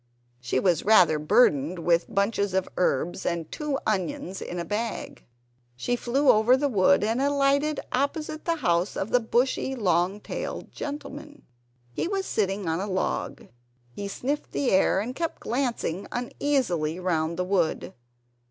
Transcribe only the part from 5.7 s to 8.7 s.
She flew over the wood, and alighted opposite the